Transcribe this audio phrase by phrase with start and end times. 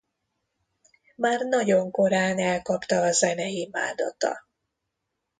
[1.15, 4.47] Már nagyon korán elkapta a zene imádata.